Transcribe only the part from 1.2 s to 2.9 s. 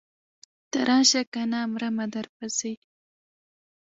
کنه مرمه درپسې.